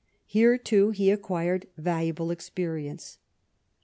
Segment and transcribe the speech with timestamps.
[0.25, 3.19] Here too he acquired valuable experience.